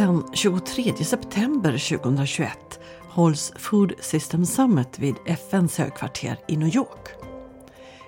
[0.00, 7.08] Den 23 september 2021 hålls Food System Summit vid FNs högkvarter i New York.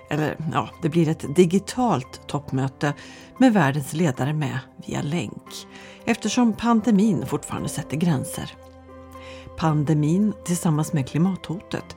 [0.09, 2.93] Eller ja, det blir ett digitalt toppmöte
[3.37, 5.67] med världens ledare med via länk
[6.05, 8.51] eftersom pandemin fortfarande sätter gränser.
[9.57, 11.95] Pandemin tillsammans med klimathotet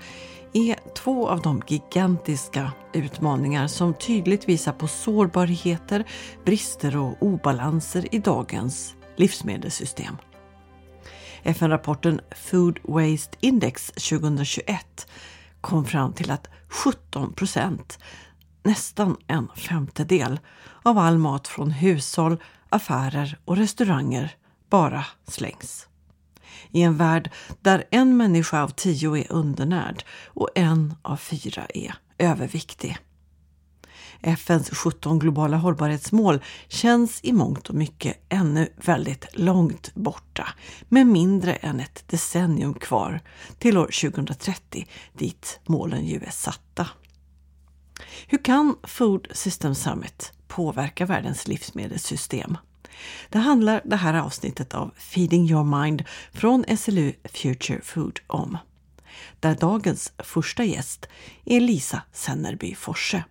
[0.53, 6.05] är två av de gigantiska utmaningar som tydligt visar på sårbarheter,
[6.45, 10.17] brister och obalanser i dagens livsmedelssystem.
[11.43, 15.07] FN-rapporten Food Waste Index 2021
[15.61, 17.99] kom fram till att 17 procent,
[18.63, 20.41] nästan en femtedel,
[20.83, 24.37] av all mat från hushåll, affärer och restauranger
[24.71, 25.89] bara slängs.
[26.71, 27.31] I en värld
[27.61, 32.99] där en människa av tio är undernärd och en av fyra är överviktig.
[34.23, 40.49] FNs 17 globala hållbarhetsmål känns i mångt och mycket ännu väldigt långt borta
[40.89, 43.21] med mindre än ett decennium kvar
[43.59, 46.89] till år 2030 dit målen ju är satta.
[48.27, 52.57] Hur kan Food System Summit påverka världens livsmedelssystem?
[53.29, 58.59] Det handlar det här avsnittet av Feeding Your Mind från SLU Future Food om.
[59.41, 61.07] Där dagens första gäst
[61.45, 63.25] är Lisa Sennerby Forse.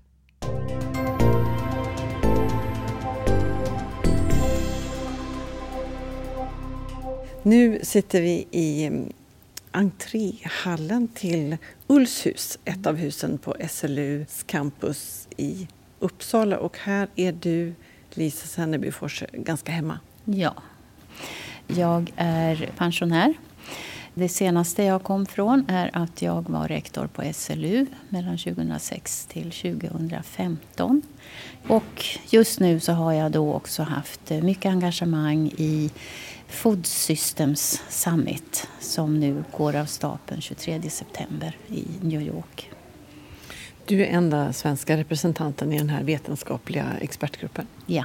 [7.47, 9.13] Nu sitter vi i mm,
[9.71, 11.57] entréhallen till
[11.87, 15.67] Ulshus, ett av husen på SLUs campus i
[15.99, 16.57] Uppsala.
[16.57, 17.73] Och här är du,
[18.13, 19.99] Lisa Senneby Forse, ganska hemma.
[20.23, 20.53] Ja.
[21.67, 23.33] Jag är pensionär.
[24.13, 29.51] Det senaste jag kom från är att jag var rektor på SLU mellan 2006 till
[29.51, 31.01] 2015.
[31.67, 35.91] Och just nu så har jag då också haft mycket engagemang i
[36.47, 42.71] Food Systems Summit som nu går av stapeln 23 september i New York.
[43.85, 47.67] Du är enda svenska representanten i den här vetenskapliga expertgruppen?
[47.85, 48.03] Ja,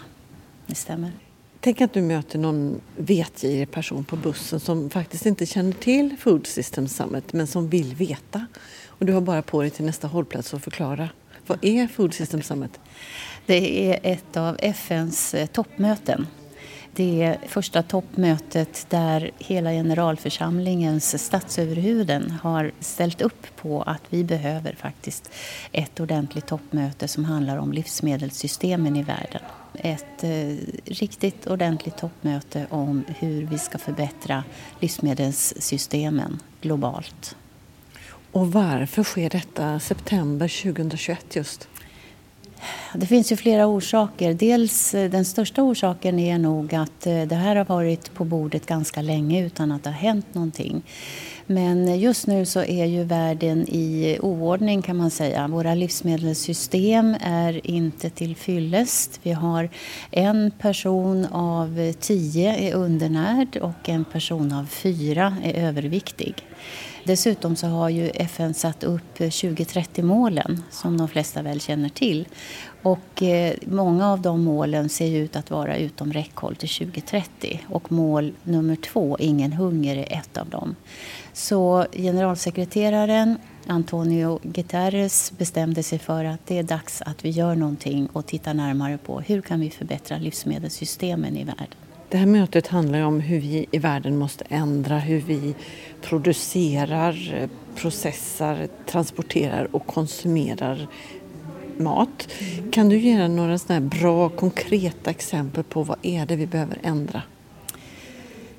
[0.66, 1.12] det stämmer.
[1.60, 6.46] Tänk att du möter någon vetgirig person på bussen som faktiskt inte känner till Food
[6.46, 8.46] Systems Summit men som vill veta.
[8.86, 11.08] Och du har bara på dig till nästa hållplats att förklara.
[11.46, 12.80] Vad är Food Systems Summit?
[13.46, 16.26] Det är ett av FNs eh, toppmöten
[16.94, 24.74] det är första toppmötet där hela generalförsamlingens statsöverhuvuden har ställt upp på att vi behöver
[24.74, 25.30] faktiskt
[25.72, 29.42] ett ordentligt toppmöte som handlar om livsmedelssystemen i världen.
[29.74, 34.44] Ett eh, riktigt ordentligt toppmöte om hur vi ska förbättra
[34.80, 37.36] livsmedelssystemen globalt.
[38.32, 41.68] Och varför sker detta september 2021 just?
[42.94, 44.34] Det finns ju flera orsaker.
[44.34, 48.66] Dels eh, den största orsaken är nog att eh, det här har varit på bordet
[48.66, 50.82] ganska länge utan att det har hänt någonting.
[51.46, 55.48] Men eh, just nu så är ju världen i oordning kan man säga.
[55.48, 59.20] Våra livsmedelssystem är inte till fyllest.
[59.22, 59.68] Vi har
[60.10, 66.34] en person av tio är undernärd och en person av fyra är överviktig.
[67.10, 72.28] Dessutom så har ju FN satt upp eh, 2030-målen som de flesta väl känner till.
[72.82, 77.92] Och eh, många av de målen ser ut att vara utom räckhåll till 2030 och
[77.92, 80.76] mål nummer två, ingen hunger, är ett av dem.
[81.32, 88.08] Så generalsekreteraren Antonio Guterres bestämde sig för att det är dags att vi gör någonting
[88.12, 91.89] och tittar närmare på hur kan vi förbättra livsmedelssystemen i världen.
[92.10, 95.54] Det här mötet handlar om hur vi i världen måste ändra hur vi
[96.02, 100.88] producerar, processar, transporterar och konsumerar
[101.76, 102.28] mat.
[102.72, 107.22] Kan du ge några sådana bra konkreta exempel på vad är det vi behöver ändra?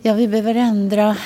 [0.01, 1.17] Ja, vi behöver ändra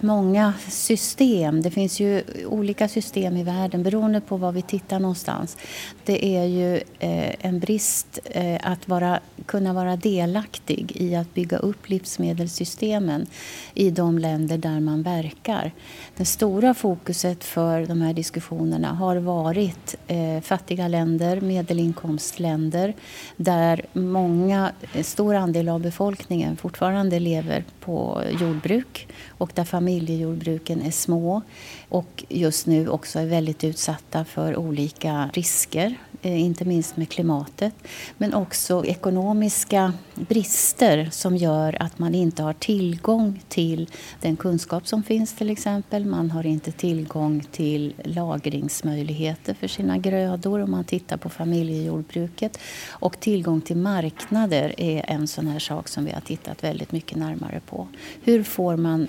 [0.00, 1.62] många system.
[1.62, 5.56] Det finns ju olika system i världen beroende på var vi tittar någonstans.
[6.04, 11.56] Det är ju eh, en brist eh, att vara, kunna vara delaktig i att bygga
[11.56, 13.26] upp livsmedelssystemen
[13.74, 15.72] i de länder där man verkar.
[16.16, 22.94] Det stora fokuset för de här diskussionerna har varit eh, fattiga länder, medelinkomstländer
[23.36, 24.72] där många,
[25.02, 31.42] stor andel av befolkningen fortfarande lever på jordbruk och där familjejordbruken är små
[31.88, 37.74] och just nu också är väldigt utsatta för olika risker eh, inte minst med klimatet.
[38.18, 43.90] Men också ekonomiska brister som gör att man inte har tillgång till
[44.20, 46.04] den kunskap som finns till exempel.
[46.04, 52.58] Man har inte tillgång till lagringsmöjligheter för sina grödor om man tittar på familjejordbruket.
[52.88, 57.18] Och tillgång till marknader är en sån här sak som vi har tittat väldigt mycket
[57.18, 57.88] närmare på.
[58.24, 59.08] Hur får man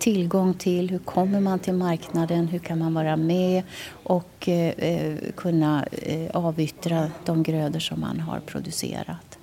[0.00, 3.62] tillgång till, hur kommer man till marknaden, hur kan man vara med
[4.04, 9.38] och eh, kunna eh, avyttra de grödor som man har producerat.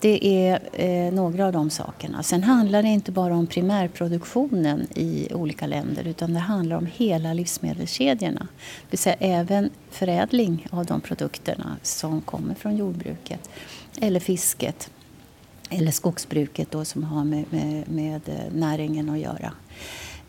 [0.00, 2.22] Det är eh, några av de sakerna.
[2.22, 7.32] Sen handlar det inte bara om primärproduktionen i olika länder utan det handlar om hela
[7.32, 8.48] livsmedelskedjorna.
[8.50, 13.50] Det vill säga även förädling av de produkterna som kommer från jordbruket
[14.00, 14.90] eller fisket
[15.70, 19.52] eller skogsbruket då, som har med, med, med eh, näringen att göra.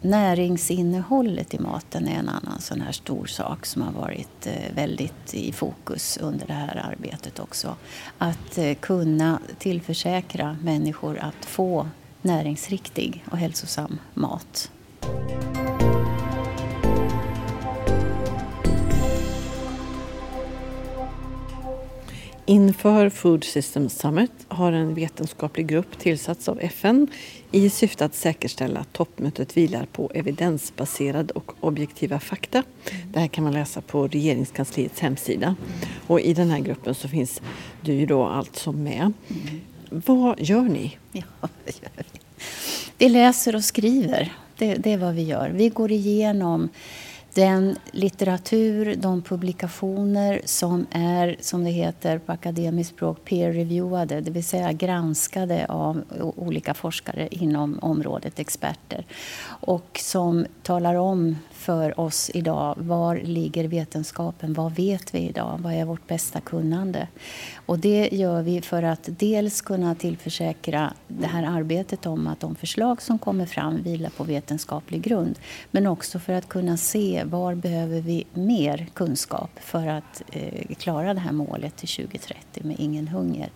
[0.02, 5.34] Näringsinnehållet i maten är en annan sån här stor sak som har varit eh, väldigt
[5.34, 7.76] i fokus under det här arbetet också.
[8.18, 11.88] Att eh, kunna tillförsäkra människor att få
[12.22, 14.72] näringsriktig och hälsosam mat.
[22.50, 27.08] Inför Food Systems Summit har en vetenskaplig grupp tillsatts av FN
[27.52, 32.64] i syfte att säkerställa att toppmötet vilar på evidensbaserade och objektiva fakta.
[33.14, 35.56] Det här kan man läsa på regeringskansliets hemsida.
[36.08, 37.42] Och i den här gruppen så finns
[37.82, 39.14] du ju då alltså med.
[39.90, 40.98] Vad gör ni?
[41.12, 41.50] Ja,
[42.98, 44.34] vi läser och skriver.
[44.58, 45.50] Det, det är vad vi gör.
[45.50, 46.70] Vi går igenom
[47.40, 54.44] den litteratur, de publikationer som är, som det heter på akademiskt språk, peer-reviewade, det vill
[54.44, 56.04] säga granskade av
[56.36, 59.06] olika forskare inom området, experter.
[59.48, 62.76] Och som talar om för oss idag.
[62.78, 64.54] Var ligger vetenskapen?
[64.54, 65.60] Vad vet vi idag?
[65.64, 67.08] Vad är vårt bästa kunnande?
[67.66, 72.56] Och det gör vi för att dels kunna tillförsäkra det här arbetet om att de
[72.56, 75.40] förslag som kommer fram vilar på vetenskaplig grund.
[75.72, 81.14] Men också för att kunna se var behöver vi mer kunskap för att eh, klara
[81.14, 83.50] det här målet till 2030 med ingen hunger.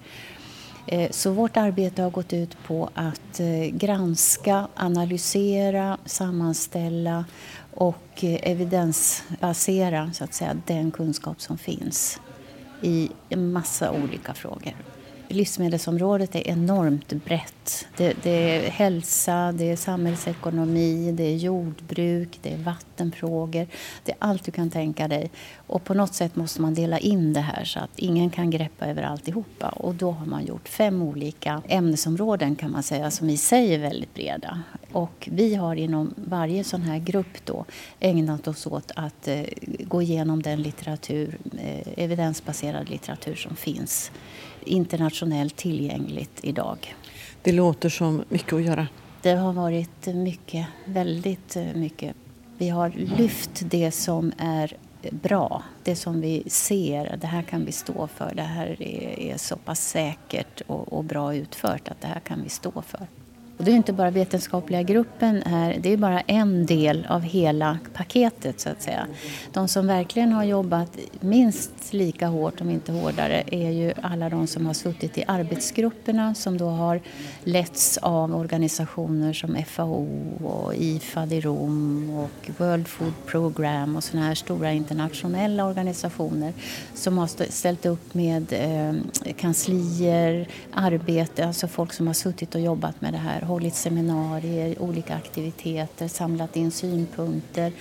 [0.87, 7.25] Eh, så vårt arbete har gått ut på att eh, granska, analysera, sammanställa
[7.73, 12.19] och eh, evidensbasera så att säga, den kunskap som finns
[12.81, 14.73] i en massa olika frågor
[15.27, 17.87] livsmedelsområdet är enormt brett.
[17.97, 23.67] Det, det, är hälsa, det är samhällsekonomi, det är jordbruk, det är vattenfrågor.
[24.03, 25.31] Det är allt du kan tänka dig.
[25.67, 28.85] Och på något sätt måste man dela in det här så att ingen kan greppa
[28.85, 29.69] över alltihopa.
[29.69, 33.79] Och då har man gjort fem olika ämnesområden kan man säga som i sig är
[33.79, 34.61] väldigt breda.
[34.91, 37.65] Och vi har inom varje sån här grupp då
[37.99, 39.43] ägnat oss åt att eh,
[39.79, 44.11] gå igenom den litteratur, eh, evidensbaserad litteratur som finns
[44.65, 46.95] internationellt tillgängligt idag.
[47.41, 48.87] Det låter som mycket att göra.
[49.21, 52.15] Det har varit mycket, väldigt mycket.
[52.57, 54.77] Vi har lyft det som är
[55.11, 59.37] bra, det som vi ser, det här kan vi stå för, det här är, är
[59.37, 63.07] så pass säkert och, och bra utfört att det här kan vi stå för.
[63.63, 67.79] Och det är inte bara vetenskapliga gruppen här, det är bara en del av hela
[67.93, 69.07] paketet så att säga.
[69.53, 74.47] De som verkligen har jobbat minst lika hårt, om inte hårdare, är ju alla de
[74.47, 77.01] som har suttit i arbetsgrupperna som då har
[77.43, 80.07] letts av organisationer som FAO
[80.43, 86.53] och IFAD i Rom och World Food Program och sådana här stora internationella organisationer
[86.93, 93.01] som har ställt upp med eh, kanslier, arbete, alltså folk som har suttit och jobbat
[93.01, 97.71] med det här hållit seminarier, olika aktiviteter, samlat in synpunkter.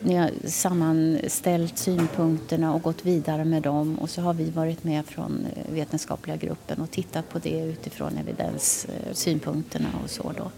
[0.00, 5.06] Ni har sammanställt synpunkterna och gått vidare med dem och så har vi varit med
[5.06, 10.50] från eh, vetenskapliga gruppen och tittat på det utifrån evidenssynpunkterna eh, och så då.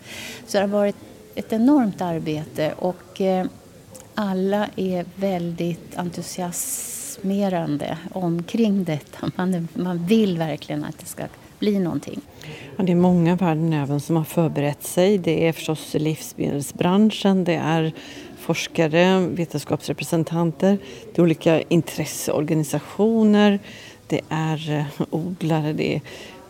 [0.46, 0.96] Så det har varit
[1.34, 3.46] ett enormt arbete och eh,
[4.14, 9.30] alla är väldigt entusiasmerande omkring detta.
[9.36, 11.24] Man, man vill verkligen att det ska
[11.64, 12.20] bli någonting.
[12.76, 15.18] Ja, det är många världen även som har förberett sig.
[15.18, 17.92] Det är förstås livsmedelsbranschen, det är
[18.38, 20.78] forskare, vetenskapsrepresentanter,
[21.12, 23.58] det är olika intresseorganisationer,
[24.06, 26.00] det är eh, odlare, det är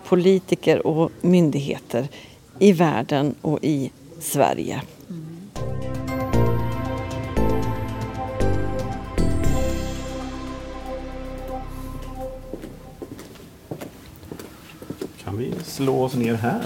[0.04, 2.08] politiker och myndigheter
[2.58, 3.90] i världen och i
[4.20, 4.80] Sverige.
[15.34, 16.62] Kan vi slå oss ner här.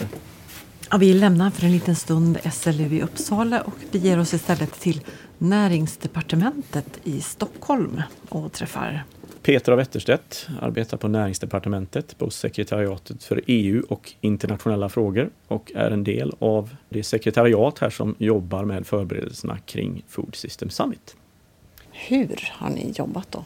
[0.90, 5.00] Ja, vi lämnar för en liten stund SLU i Uppsala och beger oss istället till
[5.38, 9.04] Näringsdepartementet i Stockholm och träffar
[9.42, 16.04] Petra Wetterstedt, arbetar på Näringsdepartementet på sekretariatet för EU och internationella frågor och är en
[16.04, 21.16] del av det sekretariat här som jobbar med förberedelserna kring Food System Summit.
[21.90, 23.44] Hur har ni jobbat då?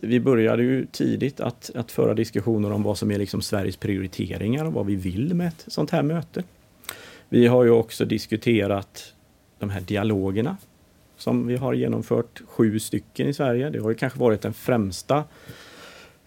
[0.00, 4.64] Vi började ju tidigt att, att föra diskussioner om vad som är liksom Sveriges prioriteringar
[4.64, 6.42] och vad vi vill med ett sånt här möte.
[7.28, 9.14] Vi har ju också diskuterat
[9.58, 10.56] de här dialogerna
[11.16, 13.70] som vi har genomfört, sju stycken i Sverige.
[13.70, 15.24] Det har ju kanske varit den främsta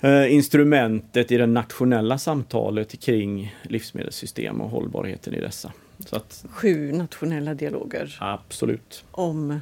[0.02, 5.72] eh, instrumentet i det nationella samtalet kring livsmedelssystem och hållbarheten i dessa.
[6.06, 8.18] Så att, Sju nationella dialoger?
[8.20, 9.04] Absolut.
[9.12, 9.62] Om?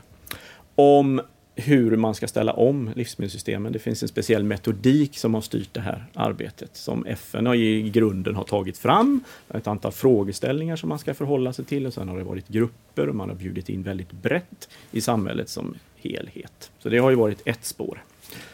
[0.75, 1.21] Om
[1.59, 3.73] hur man ska ställa om livsmedelssystemen.
[3.73, 7.89] Det finns en speciell metodik som har styrt det här arbetet som FN har i
[7.89, 9.23] grunden har tagit fram.
[9.53, 13.09] Ett antal frågeställningar som man ska förhålla sig till och sen har det varit grupper
[13.09, 16.71] och man har bjudit in väldigt brett i samhället som helhet.
[16.79, 18.03] Så det har ju varit ett spår.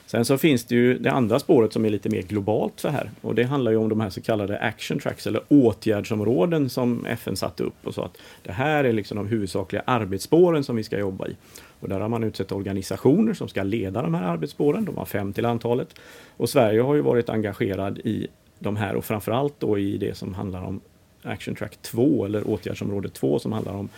[0.05, 3.11] Sen så finns det ju det andra spåret som är lite mer globalt så här
[3.21, 7.35] och det handlar ju om de här så kallade action tracks eller åtgärdsområden som FN
[7.35, 10.99] satte upp och sa att det här är liksom de huvudsakliga arbetsspåren som vi ska
[10.99, 11.35] jobba i.
[11.79, 14.85] Och där har man utsett organisationer som ska leda de här arbetsspåren.
[14.85, 15.95] De har fem till antalet.
[16.37, 18.27] Och Sverige har ju varit engagerad i
[18.59, 20.81] de här och framförallt då i det som handlar om
[21.21, 23.89] Action Track 2 eller åtgärdsområde 2 som handlar om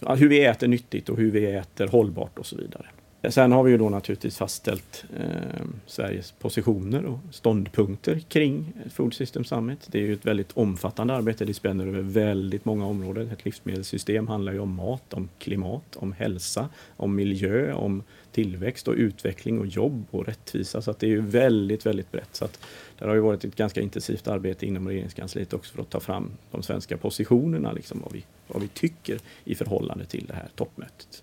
[0.00, 2.86] hur vi äter nyttigt och hur vi äter hållbart och så vidare.
[3.30, 9.44] Sen har vi ju då naturligtvis fastställt eh, Sveriges positioner och ståndpunkter kring Food System
[9.44, 9.86] Summit.
[9.86, 11.44] Det är ju ett väldigt omfattande arbete.
[11.44, 13.30] Det spänner över väldigt många områden.
[13.30, 18.02] Ett livsmedelssystem handlar ju om mat, om klimat, om hälsa, om miljö, om
[18.32, 20.82] tillväxt och utveckling och jobb och rättvisa.
[20.82, 22.36] Så att det är ju väldigt, väldigt brett.
[22.36, 22.60] Så att
[22.98, 26.30] det har ju varit ett ganska intensivt arbete inom regeringskansliet också för att ta fram
[26.50, 31.22] de svenska positionerna, liksom vad, vi, vad vi tycker i förhållande till det här toppmötet.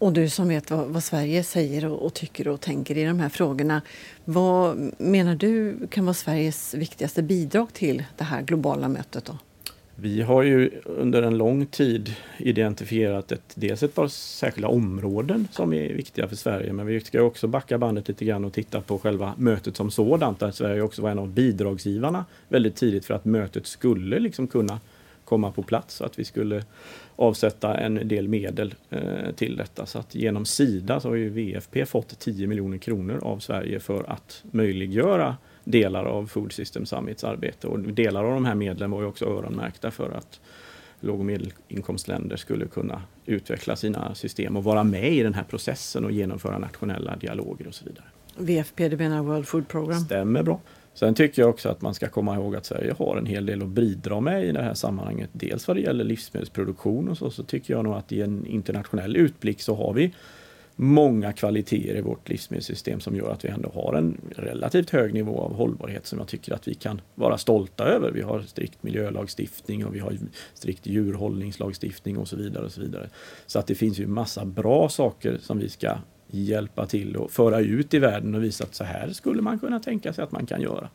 [0.00, 3.20] Och du som vet vad, vad Sverige säger och, och, tycker och tänker i de
[3.20, 3.82] här frågorna.
[4.24, 9.24] Vad menar du kan vara Sveriges viktigaste bidrag till det här globala mötet?
[9.24, 9.38] Då?
[9.96, 15.72] Vi har ju under en lång tid identifierat ett, dels ett par särskilda områden som
[15.72, 18.98] är viktiga för Sverige, men vi ska också backa bandet lite grann och titta på
[18.98, 23.24] själva mötet som sådant, där Sverige också var en av bidragsgivarna väldigt tidigt för att
[23.24, 24.80] mötet skulle liksom kunna
[25.24, 26.64] komma på plats, så att vi skulle
[27.20, 29.86] avsätta en del medel eh, till detta.
[29.86, 34.10] Så att genom Sida så har ju VFP fått 10 miljoner kronor av Sverige för
[34.10, 37.66] att möjliggöra delar av Food System Summits arbete.
[37.66, 40.40] Och delar av de här medlen var ju också öronmärkta för att
[41.00, 46.04] låg och medelinkomstländer skulle kunna utveckla sina system och vara med i den här processen
[46.04, 48.06] och genomföra nationella dialoger och så vidare.
[48.36, 50.00] VFP, du menar World Food Program?
[50.00, 50.60] Stämmer bra.
[51.00, 53.62] Sen tycker jag också att man ska komma ihåg att Sverige har en hel del
[53.62, 55.30] att bidra med i det här sammanhanget.
[55.32, 59.16] Dels vad det gäller livsmedelsproduktion och så, så tycker jag nog att i en internationell
[59.16, 60.14] utblick så har vi
[60.76, 65.38] många kvaliteter i vårt livsmedelssystem som gör att vi ändå har en relativt hög nivå
[65.38, 68.10] av hållbarhet som jag tycker att vi kan vara stolta över.
[68.10, 70.18] Vi har strikt miljölagstiftning och vi har
[70.54, 72.64] strikt djurhållningslagstiftning och så vidare.
[72.64, 73.10] och Så vidare.
[73.46, 75.96] Så att det finns ju massa bra saker som vi ska
[76.30, 79.80] hjälpa till och föra ut i världen och visa att så här skulle man kunna
[79.80, 80.88] tänka sig att man kan göra.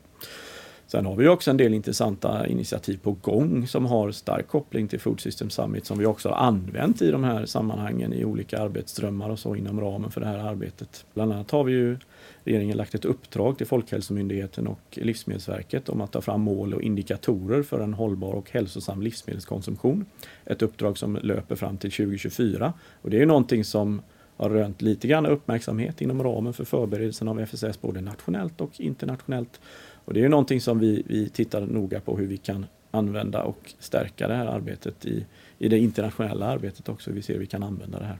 [0.88, 5.00] Sen har vi också en del intressanta initiativ på gång som har stark koppling till
[5.00, 9.30] Food System Summit som vi också har använt i de här sammanhangen i olika arbetsströmmar
[9.30, 11.04] och så inom ramen för det här arbetet.
[11.14, 11.98] Bland annat har vi ju
[12.44, 17.62] regeringen lagt ett uppdrag till Folkhälsomyndigheten och Livsmedelsverket om att ta fram mål och indikatorer
[17.62, 20.06] för en hållbar och hälsosam livsmedelskonsumtion.
[20.44, 24.02] Ett uppdrag som löper fram till 2024 och det är ju någonting som
[24.36, 29.60] har rönt lite grann uppmärksamhet inom ramen för förberedelsen av FSS både nationellt och internationellt.
[30.04, 33.74] Och det är någonting som vi, vi tittar noga på hur vi kan använda och
[33.78, 35.26] stärka det här arbetet i,
[35.58, 37.10] i det internationella arbetet också.
[37.10, 38.18] Vi ser hur vi kan använda det här.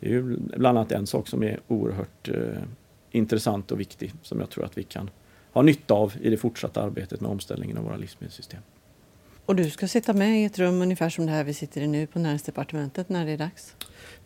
[0.00, 2.62] Det är ju bland annat en sak som är oerhört eh,
[3.10, 5.10] intressant och viktig som jag tror att vi kan
[5.52, 8.60] ha nytta av i det fortsatta arbetet med omställningen av våra livsmedelssystem.
[9.46, 11.86] Och du ska sitta med i ett rum ungefär som det här vi sitter i
[11.86, 13.74] nu på Näringsdepartementet när det är dags?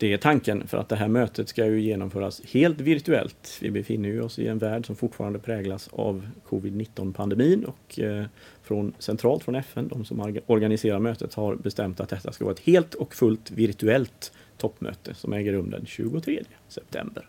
[0.03, 3.59] Det är tanken för att det här mötet ska ju genomföras helt virtuellt.
[3.61, 8.25] Vi befinner oss i en värld som fortfarande präglas av covid-19 pandemin och eh,
[8.63, 12.61] från centralt från FN, de som organiserar mötet, har bestämt att detta ska vara ett
[12.61, 17.29] helt och fullt virtuellt toppmöte som äger rum den 23 september.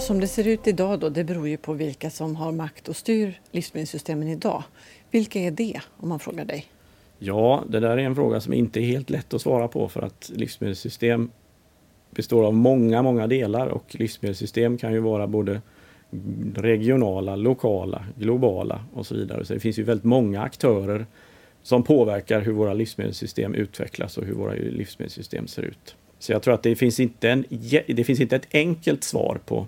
[0.00, 2.96] Som det ser ut idag då, det beror ju på vilka som har makt och
[2.96, 4.62] styr livsmedelssystemen idag.
[5.14, 6.66] Vilka är det om man frågar dig?
[7.18, 10.02] Ja, det där är en fråga som inte är helt lätt att svara på för
[10.02, 11.30] att livsmedelssystem
[12.10, 15.60] består av många, många delar och livsmedelssystem kan ju vara både
[16.54, 19.44] regionala, lokala, globala och så vidare.
[19.44, 21.06] Så det finns ju väldigt många aktörer
[21.62, 25.96] som påverkar hur våra livsmedelssystem utvecklas och hur våra livsmedelssystem ser ut.
[26.18, 27.44] Så jag tror att det finns inte, en,
[27.86, 29.66] det finns inte ett enkelt svar på,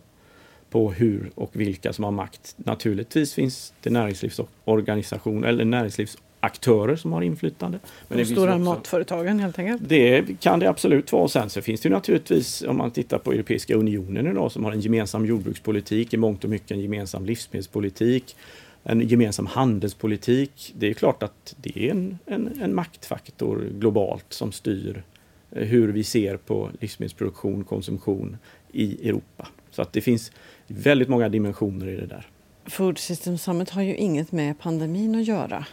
[0.77, 2.55] på hur och vilka som har makt.
[2.57, 7.79] Naturligtvis finns det näringslivsorganisationer eller näringslivsaktörer som har inflytande.
[8.09, 9.83] Men De stora också, matföretagen helt enkelt?
[9.89, 11.23] Det kan det absolut vara.
[11.23, 14.73] Och sen så finns det naturligtvis, om man tittar på Europeiska unionen idag som har
[14.73, 18.37] en gemensam jordbrukspolitik, i mångt och mycket en gemensam livsmedelspolitik
[18.83, 20.75] en gemensam handelspolitik.
[20.79, 25.03] Det är klart att det är en, en, en maktfaktor globalt som styr
[25.51, 28.37] eh, hur vi ser på livsmedelsproduktion, konsumtion
[28.73, 29.49] i Europa.
[29.77, 30.33] Så att det finns
[30.67, 32.27] väldigt många dimensioner i det där.
[32.67, 35.67] Food System Summit har ju inget med pandemin att göra.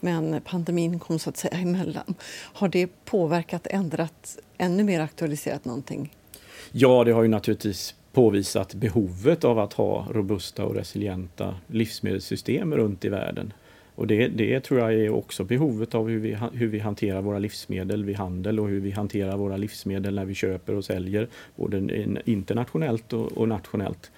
[0.00, 2.14] Men pandemin kom så att säga emellan.
[2.30, 6.14] Har det påverkat, ändrat, ännu mer aktualiserat någonting?
[6.72, 13.04] Ja, det har ju naturligtvis påvisat behovet av att ha robusta och resilienta livsmedelssystem runt
[13.04, 13.52] i världen.
[13.94, 17.38] Och det, det tror jag är också behovet av hur vi, hur vi hanterar våra
[17.38, 22.06] livsmedel vid handel och hur vi hanterar våra livsmedel när vi köper och säljer, både
[22.24, 24.10] internationellt och, och nationellt.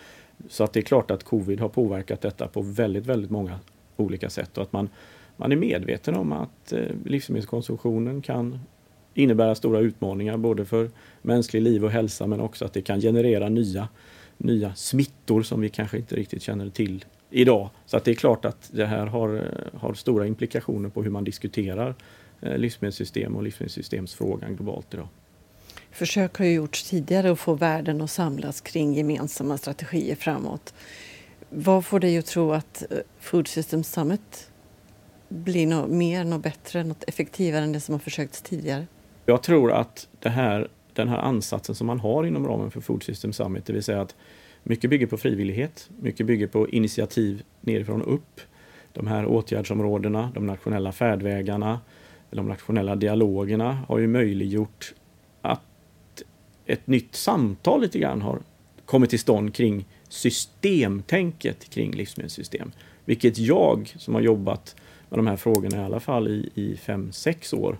[0.49, 3.61] Så att det är klart att covid har påverkat detta på väldigt, väldigt många
[3.97, 4.89] olika sätt och att man,
[5.37, 8.59] man är medveten om att eh, livsmedelskonsumtionen kan
[9.15, 10.91] innebära stora utmaningar både för
[11.23, 13.89] mänsklig liv och hälsa men också att det kan generera nya,
[14.37, 17.69] nya smittor som vi kanske inte riktigt känner till idag.
[17.87, 21.11] Så att det är klart att det här har, eh, har stora implikationer på hur
[21.11, 21.95] man diskuterar
[22.41, 25.09] eh, livsmedelssystem och livsmedelssystemsfrågan globalt idag.
[25.93, 30.75] Försök har ju gjorts tidigare att få världen att samlas kring gemensamma strategier framåt.
[31.51, 34.51] Vad får dig att tro att eh, Food System Summit
[35.29, 38.87] blir något mer, något bättre, något effektivare än det som har försökts tidigare?
[39.27, 43.03] Jag tror att det här, den här ansatsen som man har inom ramen för Food
[43.03, 44.15] System Summit, det vill säga att
[44.63, 48.41] mycket bygger på frivillighet, mycket bygger på initiativ nerifrån och upp.
[48.93, 51.81] De här åtgärdsområdena, de nationella färdvägarna,
[52.31, 54.95] de nationella dialogerna har ju möjliggjort
[56.73, 58.38] ett nytt samtal lite grann har
[58.85, 62.73] kommit till stånd kring systemtänket kring livsmedelssystem.
[63.05, 64.76] Vilket jag som har jobbat
[65.09, 67.79] med de här frågorna i alla fall i, i fem, sex år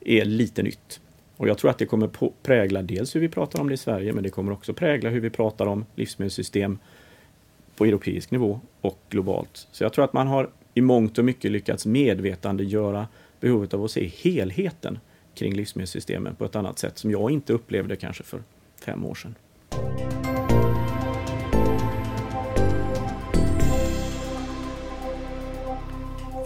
[0.00, 1.00] är lite nytt.
[1.36, 2.10] Och jag tror att det kommer
[2.42, 5.20] prägla dels hur vi pratar om det i Sverige, men det kommer också prägla hur
[5.20, 6.78] vi pratar om livsmedelssystem
[7.76, 9.68] på europeisk nivå och globalt.
[9.72, 13.08] Så jag tror att man har i mångt och mycket lyckats medvetandegöra
[13.40, 14.98] behovet av att se helheten
[15.34, 18.42] kring livsmedelssystemen på ett annat sätt som jag inte upplevde kanske för
[18.84, 19.34] fem år sedan.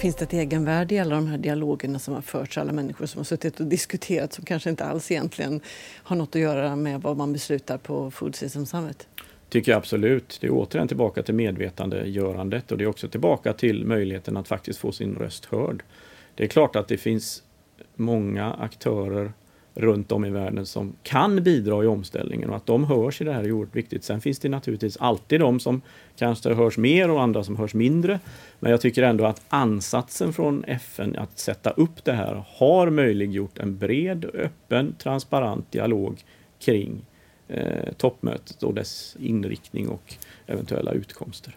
[0.01, 3.19] Finns det ett egenvärde i alla de här dialogerna som har förts, alla människor som
[3.19, 5.61] har suttit och diskuterat som kanske inte alls egentligen
[6.03, 9.09] har något att göra med vad man beslutar på Food System Summit?
[9.49, 10.39] tycker jag absolut.
[10.41, 14.79] Det är återigen tillbaka till medvetandegörandet och det är också tillbaka till möjligheten att faktiskt
[14.79, 15.83] få sin röst hörd.
[16.35, 17.43] Det är klart att det finns
[17.99, 19.33] många aktörer
[19.75, 23.33] runt om i världen som kan bidra i omställningen och att de hörs i det
[23.33, 24.05] här är oerhört viktigt.
[24.05, 25.81] Sen finns det naturligtvis alltid de som
[26.17, 28.21] kanske hörs mer och andra som hörs mindre.
[28.61, 33.59] Men jag tycker ändå att ansatsen från FN att sätta upp det här har möjliggjort
[33.59, 36.21] en bred, öppen, transparent dialog
[36.59, 37.07] kring
[37.49, 40.15] eh, toppmötet och dess inriktning och
[40.47, 41.57] eventuella utkomster.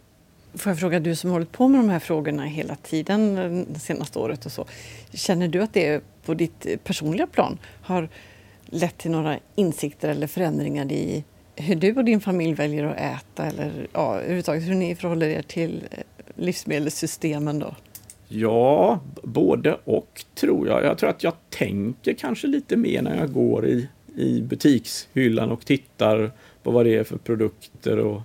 [0.54, 3.66] Får jag fråga, du som har hållit på med de här frågorna hela tiden, eh,
[3.74, 4.66] det senaste året och så.
[5.14, 8.10] Känner du att det på ditt personliga plan har
[8.66, 11.24] lett till några insikter eller förändringar i
[11.56, 15.42] hur du och din familj väljer att äta eller ja, överhuvudtaget hur ni förhåller er
[15.42, 15.98] till eh,
[16.36, 17.76] livsmedelssystemen då?
[18.28, 20.84] Ja, både och tror jag.
[20.84, 25.66] Jag tror att jag tänker kanske lite mer när jag går i, i butikshyllan och
[25.66, 26.32] tittar
[26.64, 28.22] på vad det är för produkter och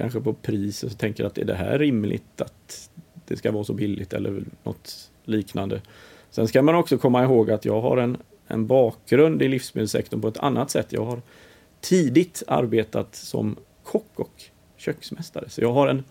[0.00, 2.90] kanske på pris och så tänker att är det här rimligt att
[3.26, 5.80] det ska vara så billigt eller något liknande.
[6.30, 10.28] Sen ska man också komma ihåg att jag har en, en bakgrund i livsmedelssektorn på
[10.28, 10.92] ett annat sätt.
[10.92, 11.22] Jag har
[11.80, 14.42] tidigt arbetat som kock och
[14.76, 15.48] köksmästare.
[15.48, 16.04] Så jag har en,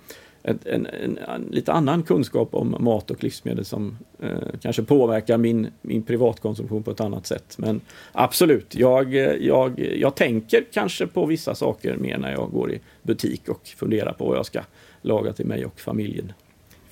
[0.44, 4.30] en, en, en lite annan kunskap om mat och livsmedel som eh,
[4.62, 7.56] kanske påverkar min, min privatkonsumtion på ett annat sätt.
[7.58, 12.72] Men absolut, jag, eh, jag, jag tänker kanske på vissa saker mer när jag går
[12.72, 14.62] i butik och funderar på vad jag ska
[15.02, 16.34] laga till mig och familjen.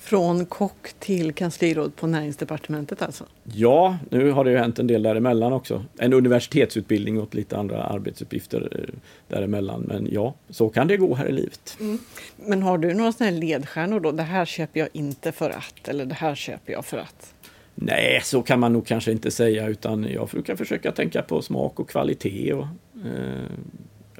[0.08, 3.24] Från kock till kansliråd på näringsdepartementet alltså?
[3.42, 5.84] Ja, nu har det ju hänt en del däremellan också.
[5.98, 8.94] En universitetsutbildning och lite andra arbetsuppgifter eh,
[9.28, 9.80] däremellan.
[9.80, 11.76] Men ja, så kan det gå här i livet.
[11.80, 11.98] Mm.
[12.36, 14.12] Men har du några sådana här ledstjärnor då?
[14.12, 17.34] Det här köper jag inte för att eller det här köper jag för att?
[17.74, 21.80] Nej, så kan man nog kanske inte säga utan jag brukar försöka tänka på smak
[21.80, 22.66] och kvalitet och
[23.04, 23.50] eh,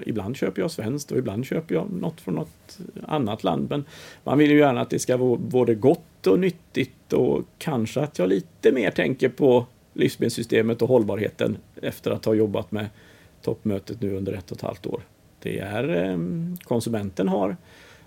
[0.06, 3.70] ibland köper jag svenskt och ibland köper jag något från något annat land.
[3.70, 3.84] Men
[4.24, 8.18] man vill ju gärna att det ska vara både gott och nyttigt och kanske att
[8.18, 12.86] jag lite mer tänker på livsmedelssystemet och hållbarheten efter att ha jobbat med
[13.42, 15.02] toppmötet nu under ett och ett halvt år.
[15.42, 17.56] Det är ehm, konsumenten har,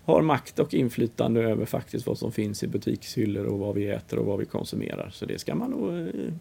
[0.03, 4.19] har makt och inflytande över faktiskt vad som finns i butikshyllor och vad vi äter
[4.19, 5.09] och vad vi konsumerar.
[5.13, 6.33] Så det ska man nog, eh,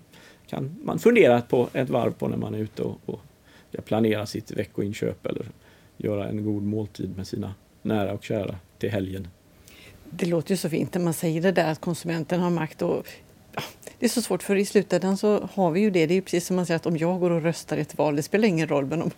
[0.46, 3.20] kan man fundera på ett varv på när man är ute och, och
[3.84, 5.46] planera sitt veckoinköp eller
[5.96, 9.28] göra en god måltid med sina nära och kära till helgen.
[10.10, 12.82] Det låter ju så fint när man säger det där att konsumenten har makt.
[12.82, 13.06] Och,
[13.54, 13.62] ja,
[13.98, 16.06] det är så svårt för i slutändan så har vi ju det.
[16.06, 18.16] Det är precis som man säger att om jag går och röstar i ett val,
[18.16, 18.86] det spelar ingen roll.
[18.86, 19.10] Men om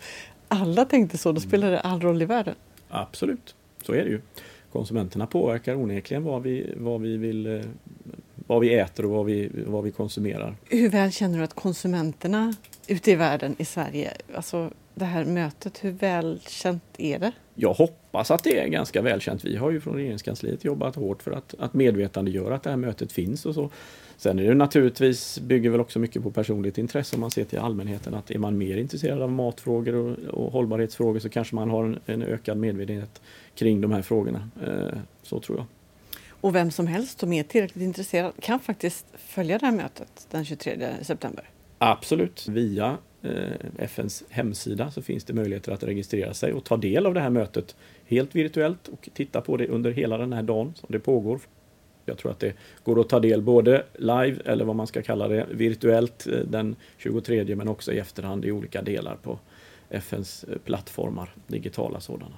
[0.47, 2.55] alla tänkte så, då spelar det all roll i världen.
[2.89, 4.21] Absolut, så är det ju.
[4.71, 7.61] Konsumenterna påverkar onekligen vad vi, vad vi vill eh,
[8.47, 10.55] vad vi äter och vad vi, vad vi konsumerar.
[10.69, 12.53] Hur väl känner du att konsumenterna
[12.87, 17.31] ute i världen, i Sverige, alltså det här mötet, hur välkänt är det?
[17.55, 19.45] Jag hoppas att det är ganska välkänt.
[19.45, 23.11] Vi har ju från regeringskansliet jobbat hårt för att, att medvetandegöra att det här mötet
[23.11, 23.69] finns och så.
[24.17, 27.59] Sen är det naturligtvis, bygger väl också mycket på personligt intresse om man ser till
[27.59, 31.85] allmänheten att är man mer intresserad av matfrågor och, och hållbarhetsfrågor så kanske man har
[31.85, 33.21] en, en, ökad medvetenhet
[33.55, 34.49] kring de här frågorna.
[34.67, 35.65] Eh, så tror jag.
[36.43, 40.45] Och vem som helst som är tillräckligt intresserad kan faktiskt följa det här mötet den
[40.45, 41.49] 23 september?
[41.77, 42.47] Absolut.
[42.47, 43.31] Via eh,
[43.77, 47.29] FNs hemsida så finns det möjligheter att registrera sig och ta del av det här
[47.29, 47.75] mötet
[48.05, 51.39] helt virtuellt och titta på det under hela den här dagen som det pågår.
[52.05, 55.27] Jag tror att det går att ta del både live eller vad man ska kalla
[55.27, 59.39] det virtuellt eh, den 23 men också i efterhand i olika delar på
[59.89, 62.35] FNs eh, plattformar, digitala sådana.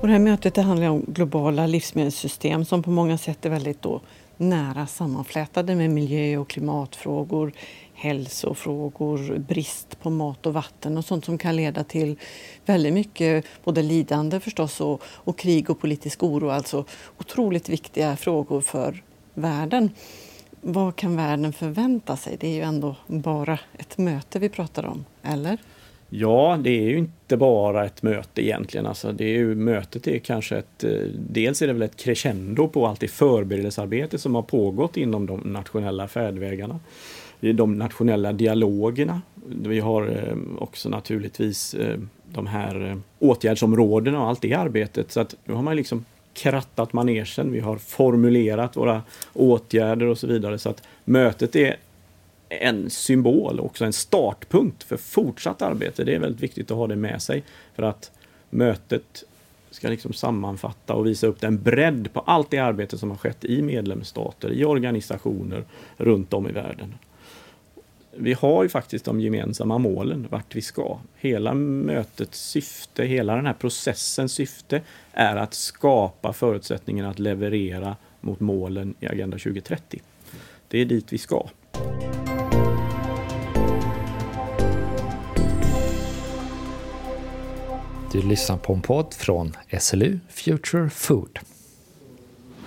[0.00, 3.82] Och det här mötet det handlar om globala livsmedelssystem som på många sätt är väldigt
[3.82, 4.00] då
[4.36, 7.52] nära sammanflätade med miljö och klimatfrågor,
[7.94, 12.18] hälsofrågor, brist på mat och vatten och sånt som kan leda till
[12.64, 16.50] väldigt mycket både lidande förstås och, och krig och politisk oro.
[16.50, 16.84] Alltså
[17.18, 19.02] otroligt viktiga frågor för
[19.34, 19.90] världen.
[20.60, 22.36] Vad kan världen förvänta sig?
[22.40, 25.58] Det är ju ändå bara ett möte vi pratar om, eller?
[26.18, 28.86] Ja, det är ju inte bara ett möte egentligen.
[28.86, 30.84] Alltså det är ju, mötet är kanske ett...
[30.84, 30.90] Eh,
[31.30, 35.40] dels är det väl ett crescendo på allt det förberedelsearbete som har pågått inom de
[35.40, 36.80] nationella färdvägarna.
[37.40, 39.22] De nationella dialogerna.
[39.46, 45.12] Vi har eh, också naturligtvis eh, de här åtgärdsområdena och allt det arbetet.
[45.12, 49.02] Så att nu har man liksom krattat manegen, vi har formulerat våra
[49.32, 50.58] åtgärder och så vidare.
[50.58, 51.76] Så att mötet är
[52.56, 56.04] en symbol, också en startpunkt för fortsatt arbete.
[56.04, 58.10] Det är väldigt viktigt att ha det med sig för att
[58.50, 59.24] mötet
[59.70, 63.44] ska liksom sammanfatta och visa upp den bredd på allt det arbete som har skett
[63.44, 65.64] i medlemsstater, i organisationer
[65.96, 66.94] runt om i världen.
[68.18, 70.98] Vi har ju faktiskt de gemensamma målen, vart vi ska.
[71.16, 78.40] Hela mötets syfte, hela den här processens syfte är att skapa förutsättningar att leverera mot
[78.40, 80.00] målen i Agenda 2030.
[80.68, 81.48] Det är dit vi ska.
[88.16, 91.38] Du lyssnar på en podd från SLU Future Food.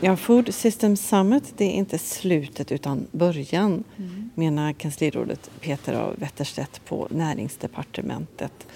[0.02, 4.30] Ja, Food Systems Summit det är inte slutet utan början mm.
[4.36, 8.68] menar kanslirådet Peter av Wetterstedt på Näringsdepartementet.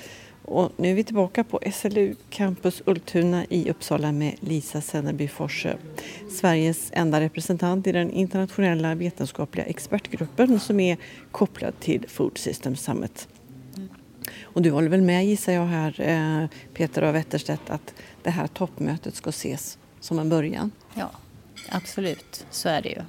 [0.45, 5.77] Och nu är vi tillbaka på SLU Campus Ultuna i Uppsala med Lisa Senneby Forse,
[6.29, 10.97] Sveriges enda representant i den internationella vetenskapliga expertgruppen som är
[11.31, 13.27] kopplad till Food Systems Summit.
[14.43, 18.47] Och du håller väl med gissar jag här eh, Peter av Wetterstedt att det här
[18.47, 20.71] toppmötet ska ses som en början?
[20.93, 21.11] Ja,
[21.69, 22.45] absolut.
[22.51, 23.01] Så är det ju.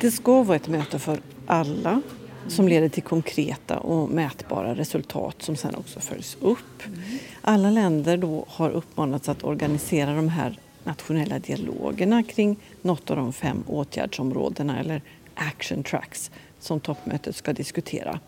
[0.00, 2.02] Det ska vara ett möte för alla
[2.48, 6.82] som leder till konkreta och mätbara resultat som sen också följs upp.
[7.40, 13.32] Alla länder då har uppmanats att organisera de här nationella dialogerna kring något av de
[13.32, 15.02] fem åtgärdsområdena eller
[15.34, 18.20] action tracks som toppmötet ska diskutera.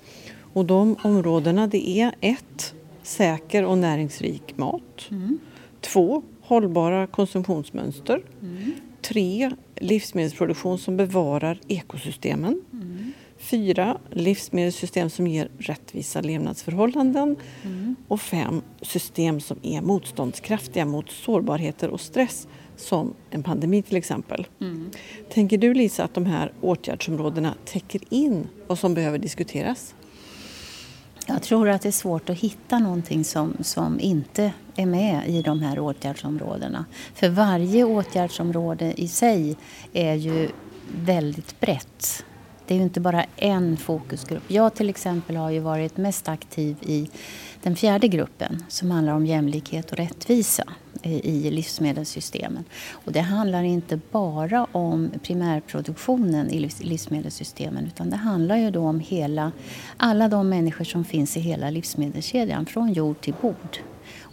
[0.53, 5.09] Och de områdena det är ett, säker och näringsrik mat.
[5.11, 5.39] Mm.
[5.81, 8.23] Två, hållbara konsumtionsmönster.
[8.43, 8.73] Mm.
[9.03, 12.63] Tre, livsmedelsproduktion som bevarar ekosystemen.
[12.73, 13.13] Mm.
[13.39, 17.37] Fyra, livsmedelssystem som ger rättvisa levnadsförhållanden.
[17.63, 17.97] Mm.
[18.09, 24.47] Och fem, system som är motståndskraftiga mot sårbarheter och stress som en pandemi till exempel.
[24.61, 24.91] Mm.
[25.33, 29.95] Tänker du Lisa att de här åtgärdsområdena täcker in vad som behöver diskuteras?
[31.33, 35.43] Jag tror att det är svårt att hitta någonting som, som inte är med i
[35.43, 36.85] de här åtgärdsområdena.
[37.15, 39.57] För varje åtgärdsområde i sig
[39.93, 40.49] är ju
[40.97, 42.25] väldigt brett.
[42.67, 44.43] Det är ju inte bara en fokusgrupp.
[44.49, 47.11] Jag till exempel har ju varit mest aktiv i
[47.63, 50.65] den fjärde gruppen som handlar om jämlikhet och rättvisa
[51.03, 52.65] i livsmedelssystemen.
[52.91, 59.01] Och det handlar inte bara om primärproduktionen i livsmedelssystemen utan det handlar ju då om
[59.01, 59.53] hela,
[59.97, 63.79] alla de människor som finns i hela livsmedelskedjan från jord till bord.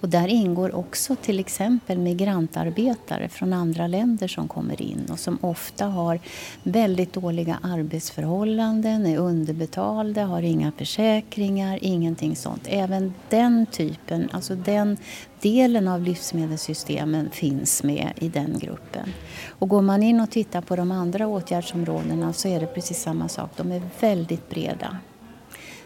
[0.02, 5.38] Och där ingår också till exempel migrantarbetare från andra länder som kommer in och som
[5.42, 6.20] ofta har
[6.64, 12.68] väldigt dåliga arbetsförhållanden, är underbetalda, har inga försäkringar, ingenting sånt.
[12.68, 14.98] Även den typen, alltså den
[15.42, 19.14] delen av livsmedelssystemen finns med i den gruppen.
[19.50, 23.28] Och går man in och tittar på de andra åtgärdsområdena så är det precis samma
[23.28, 23.50] sak.
[23.56, 24.98] De är väldigt breda.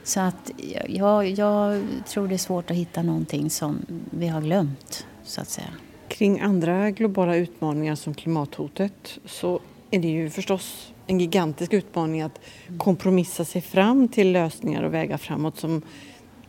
[0.04, 0.52] Så att
[0.88, 5.50] jag, jag tror det är svårt att hitta någonting som vi har glömt, så att
[5.50, 5.68] säga.
[6.08, 9.60] Kring andra globala utmaningar som klimathotet så
[9.92, 12.40] är det ju förstås en gigantisk utmaning att
[12.78, 15.82] kompromissa sig fram till lösningar och vägar framåt som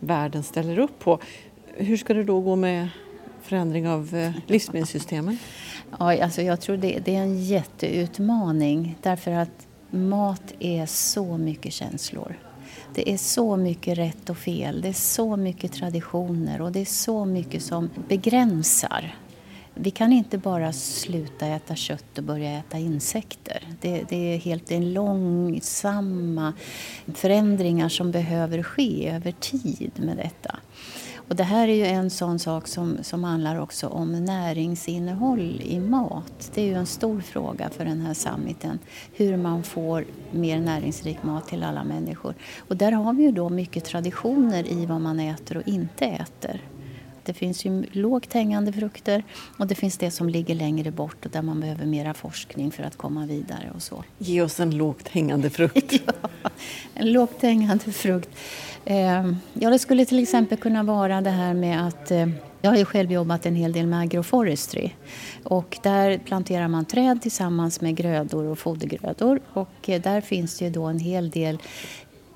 [0.00, 1.18] världen ställer upp på.
[1.74, 2.88] Hur ska det då gå med
[3.42, 5.38] förändring av eh, livsmedelssystemen?
[5.98, 11.72] Ja, alltså jag tror det, det är en jätteutmaning därför att mat är så mycket
[11.72, 12.38] känslor.
[12.94, 16.84] Det är så mycket rätt och fel, det är så mycket traditioner och det är
[16.84, 19.16] så mycket som begränsar.
[19.74, 23.68] Vi kan inte bara sluta äta kött och börja äta insekter.
[23.80, 26.52] Det, det är helt det är långsamma
[27.14, 30.56] förändringar som behöver ske över tid med detta.
[31.32, 35.80] Och det här är ju en sån sak som, som handlar också om näringsinnehåll i
[35.80, 36.50] mat.
[36.54, 38.78] Det är ju en stor fråga för den här summiten,
[39.12, 42.34] hur man får mer näringsrik mat till alla människor.
[42.68, 46.60] Och där har vi ju då mycket traditioner i vad man äter och inte äter.
[47.24, 49.24] Det finns ju lågt hängande frukter
[49.56, 52.82] och det finns det som ligger längre bort och där man behöver mera forskning för
[52.82, 54.04] att komma vidare och så.
[54.18, 55.92] Ge oss en lågt hängande frukt.
[56.06, 56.28] ja,
[56.94, 58.30] en lågt hängande frukt.
[58.84, 62.28] Ehm, ja, det skulle till exempel kunna vara det här med att eh,
[62.60, 64.90] jag har ju själv jobbat en hel del med agroforestry
[65.44, 70.64] och där planterar man träd tillsammans med grödor och fodergrödor och eh, där finns det
[70.64, 71.58] ju då en hel del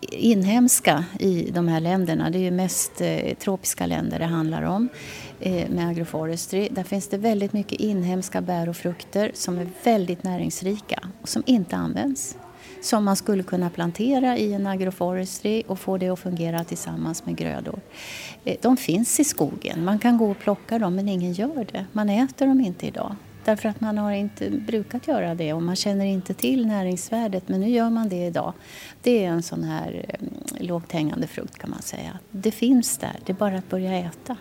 [0.00, 2.30] inhemska i de här länderna.
[2.30, 4.88] Det är ju mest eh, tropiska länder det handlar om
[5.40, 6.68] eh, med agroforestry.
[6.70, 11.42] Där finns det väldigt mycket inhemska bär och frukter som är väldigt näringsrika och som
[11.46, 12.36] inte används
[12.80, 17.36] som man skulle kunna plantera i en agroforestry och få det att fungera tillsammans med
[17.36, 17.80] grödor.
[18.44, 21.86] Eh, de finns i skogen, man kan gå och plocka dem men ingen gör det.
[21.92, 23.16] Man äter dem inte idag.
[23.46, 27.60] Därför att man har inte brukat göra det och man känner inte till näringsvärdet men
[27.60, 28.52] nu gör man det idag.
[29.02, 32.18] Det är en sån här eh, lågt hängande frukt kan man säga.
[32.30, 34.36] Det finns där, det är bara att börja äta.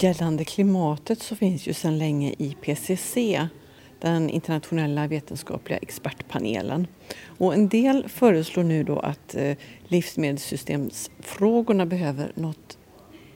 [0.00, 3.16] Gällande klimatet så finns ju sedan länge IPCC,
[4.00, 6.86] den internationella vetenskapliga expertpanelen.
[7.38, 9.56] Och en del föreslår nu då att eh,
[9.88, 12.78] livsmedelssystemsfrågorna behöver något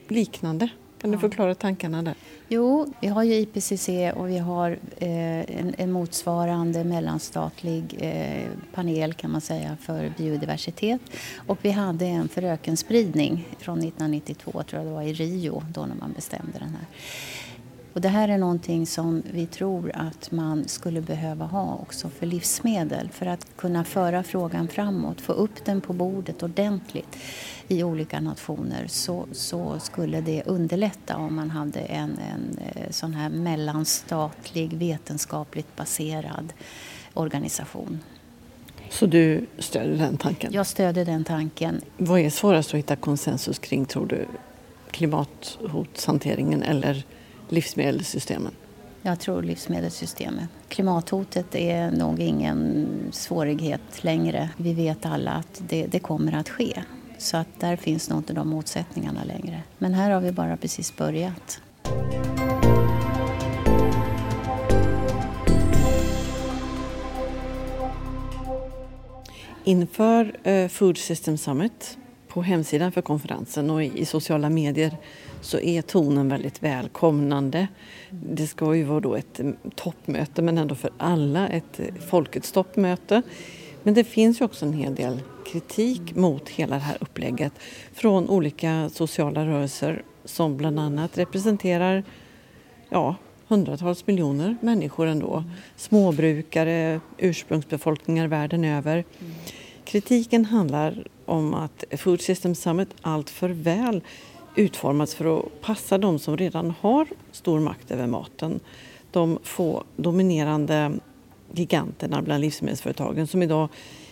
[0.07, 0.69] liknande
[1.03, 2.15] kan du förklara tankarna där?
[2.47, 9.13] Jo, vi har ju IPCC och vi har eh, en, en, motsvarande mellanstatlig eh, panel
[9.13, 11.01] kan man säga för biodiversitet.
[11.47, 15.85] Och vi hade en för ökenspridning från 1992, tror jag det var, i Rio då
[15.85, 16.85] när man bestämde den här.
[17.93, 22.25] Och det här är någonting som vi tror att man skulle behöva ha också för
[22.25, 27.17] livsmedel för att kunna föra frågan framåt, få upp den på bordet ordentligt
[27.67, 33.13] i olika nationer så, så skulle det underlätta om man hade en, en eh, sån
[33.13, 36.53] här mellanstatlig vetenskapligt baserad
[37.13, 37.99] organisation.
[38.89, 40.53] Så du stöder den tanken?
[40.53, 41.81] Jag stöder den tanken.
[41.97, 44.25] Vad är svårast att hitta konsensus kring tror du?
[44.91, 47.05] Klimathotshanteringen eller
[47.53, 48.51] livsmedelssystemen?
[49.01, 50.49] Jag tror livsmedelssystemet.
[50.67, 54.49] Klimathotet är nog ingen svårighet längre.
[54.57, 56.83] Vi vet alla att det, det kommer att ske.
[57.17, 59.61] Så att där finns nog inte de motsättningarna längre.
[59.77, 61.61] Men här har vi bara precis börjat.
[69.63, 74.97] Inför uh, Food System Summit på hemsidan för konferensen och i sociala medier
[75.43, 77.67] så är tonen väldigt välkomnande.
[78.09, 81.79] Det ska ju vara då ett mm, toppmöte men ändå för alla ett
[82.09, 83.21] folkets toppmöte.
[83.83, 85.19] Men det finns ju också en hel del
[85.51, 87.53] kritik mot hela det här upplägget
[87.93, 92.03] från olika sociala rörelser som bland annat representerar
[92.89, 93.15] ja,
[93.47, 95.43] hundratals miljoner människor ändå.
[95.75, 99.03] Småbrukare, ursprungsbefolkningar världen över.
[99.85, 104.01] Kritiken handlar om att Food System Summit allt för väl
[104.55, 108.59] utformats för att passa de som redan har stor makt över maten.
[109.11, 110.91] De få dominerande
[111.51, 113.69] giganterna bland livsmedelsföretagen som idag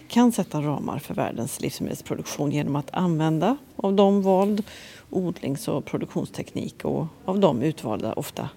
[0.08, 4.64] kan sätta ramar för världens livsmedelsproduktion genom att använda av dem vald
[5.10, 8.50] odlings och produktionsteknik och av dem utvalda, ofta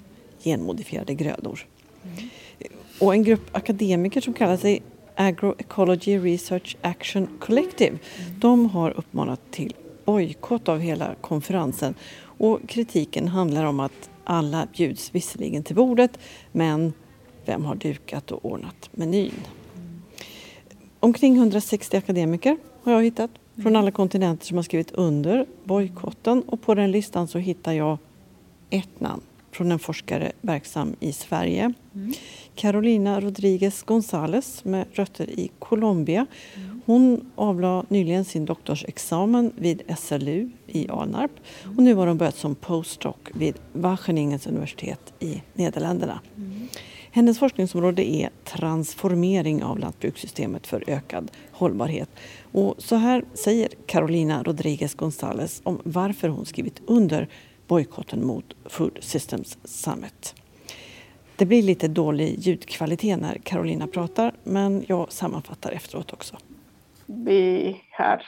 [0.45, 1.67] genmodifierade grödor.
[2.03, 2.29] Mm.
[3.01, 4.83] Och en grupp akademiker som kallar sig
[5.15, 8.41] Agroecology Research Action Collective, mm.
[8.41, 11.95] de har uppmanat till bojkott av hela konferensen.
[12.39, 16.19] Och kritiken handlar om att alla bjuds visserligen till bordet,
[16.53, 16.93] men
[17.45, 19.41] vem har dukat och ordnat menyn?
[21.01, 23.31] Omkring 160 akademiker har jag hittat
[23.63, 27.99] från alla kontinenter som har skrivit under bojkotten och på den listan så hittar jag
[28.71, 31.73] ett namn från en forskare verksam i Sverige.
[31.95, 32.13] Mm.
[32.55, 36.27] Carolina Rodriguez González med rötter i Colombia.
[36.55, 36.74] Mm.
[36.87, 41.31] Hon avlade nyligen sin doktorsexamen vid SLU i Alnarp
[41.77, 46.21] och nu har hon börjat som postdoc vid Wageningens universitet i Nederländerna.
[47.11, 52.09] Hennes forskningsområde är transformering av lantbrukssystemet för ökad hållbarhet.
[52.53, 57.29] Och så här säger Carolina Rodriguez González om varför hon skrivit under
[57.67, 60.35] bojkotten mot Food Systems Summit.
[61.37, 66.37] Det blir lite dålig ljudkvalitet när Carolina pratar men jag sammanfattar efteråt också.
[67.07, 68.23] Vi har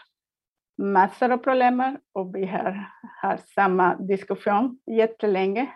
[0.78, 2.90] massor av problem och vi har,
[3.22, 5.70] har samma diskussion jättelänge.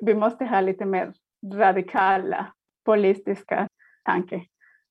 [0.00, 1.12] Vi måste ha lite mer
[1.54, 2.46] radikala
[2.84, 3.68] politiska
[4.04, 4.42] tankar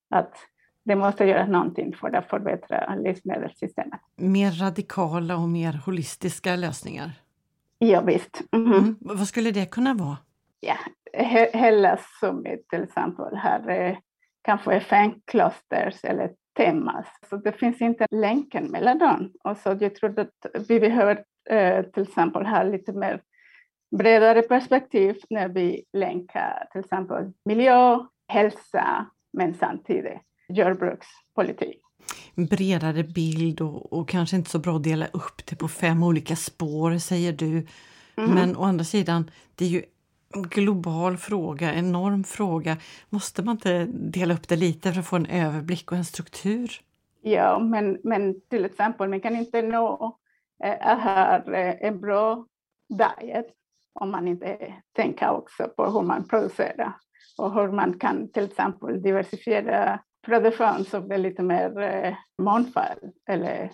[0.09, 0.37] att
[0.83, 3.99] det måste göras någonting för att förbättra livsmedelssystemet.
[4.15, 7.11] Mer radikala och mer holistiska lösningar?
[7.77, 8.41] Ja, visst.
[8.51, 8.77] Mm -hmm.
[8.77, 8.97] mm.
[8.99, 10.17] Vad skulle det kunna vara?
[10.59, 10.75] Ja,
[11.53, 13.97] Hellas Summit till exempel har eh,
[14.41, 17.05] kanske FN-klosters eller temas.
[17.29, 19.31] Så det finns inte länken mellan dem.
[19.43, 23.21] Och så jag tror att vi behöver eh, till exempel ha lite mer
[23.97, 31.81] bredare perspektiv när vi länkar till exempel miljö, hälsa, men samtidigt jordbrukspolitik.
[32.35, 36.35] Bredare bild och, och, kanske inte så bra att dela upp det på fem olika
[36.35, 37.67] spår, säger du.
[38.17, 38.31] Mm.
[38.31, 39.83] Men å andra sidan, det är ju
[40.41, 42.77] global fråga, enorm fråga.
[43.09, 46.71] Måste man inte dela upp det lite för att få en överblick och en struktur?
[47.21, 50.17] Ja, men, men till exempel, man kan inte nå
[50.63, 52.45] äh, här, äh, en bra
[52.89, 53.47] diet
[53.99, 56.93] om man inte tänker också på hur man producerar
[57.37, 63.71] och hur man kan till exempel diversifiera produktion så det lite mer eh, mångfald eller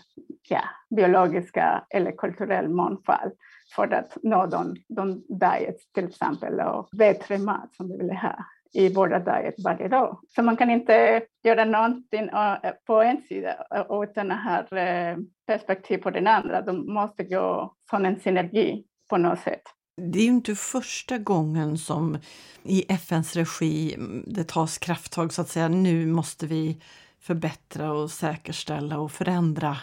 [0.49, 0.61] ja,
[0.95, 3.31] biologiska eller kulturell mångfald
[3.75, 8.45] för att nå de, de diets till exempel och bättre mat som vi vill ha
[8.73, 10.19] i våra diet varje dag.
[10.35, 15.17] Så man kan inte göra någonting eh, på en sida eh, utan att ha eh,
[15.47, 16.61] perspektiv på den andra.
[16.61, 19.61] De måste gå som en synergi på något sätt.
[20.03, 22.17] Det är ju inte första gången som
[22.63, 25.67] i FNs regi det tas krafttag så att säga.
[25.67, 26.81] Nu måste vi
[27.19, 29.77] förbättra och säkerställa och förändra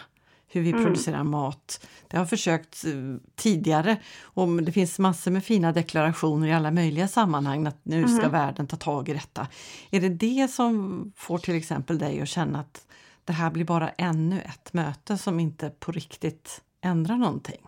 [0.47, 0.83] hur vi mm.
[0.83, 1.87] producerar mat.
[2.07, 2.91] Det har försökt eh,
[3.35, 8.19] tidigare och det finns massor med fina deklarationer i alla möjliga sammanhang att nu ska
[8.19, 8.31] mm.
[8.31, 9.47] världen ta tag i detta.
[9.89, 12.85] Är det det som får till exempel dig att känna att
[13.25, 17.61] det här blir bara ännu ett möte som inte på riktigt ändrar någonting?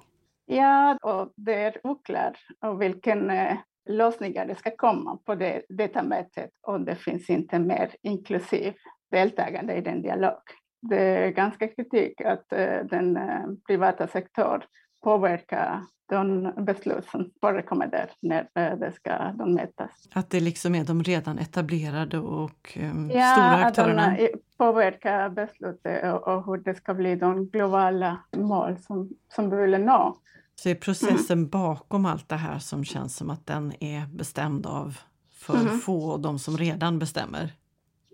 [0.52, 2.38] Ja, och det är oklart
[2.80, 3.58] vilken eh,
[3.90, 8.74] lösningar det ska komma på det, detta mötet och det finns inte mer inklusiv
[9.12, 10.42] deltagande i den dialog.
[10.82, 14.62] Det är ganska kritik att eh, den eh, privata sektorn
[15.04, 20.10] påverkar de beslut som förekommer där när det ska de mätas.
[20.14, 24.20] Att det liksom är de redan etablerade och um, ja, stora aktörerna?
[24.20, 29.10] Ja, att de påverkar beslutet och, och hur det ska bli de globala mål som,
[29.36, 30.18] som vi vill nå.
[30.62, 31.50] Så är processen mm.
[31.50, 34.98] bakom allt det här som känns som att den är bestämd av
[35.34, 35.80] för mm.
[35.80, 37.54] få, de som redan bestämmer?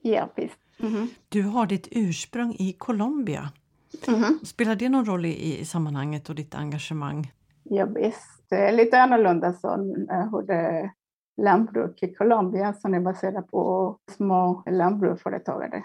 [0.01, 0.59] Ja, visst.
[0.79, 1.07] Mm.
[1.29, 3.49] Du har ditt ursprung i Colombia.
[4.07, 4.39] Mm.
[4.43, 7.31] Spelar det någon roll i, i sammanhanget och ditt engagemang?
[7.63, 8.43] Ja, visst.
[8.49, 9.73] Det är lite annorlunda så
[10.11, 10.91] eh, hur det
[11.41, 15.83] lantbruk i Colombia som är baserat på små lantbruksföretagare.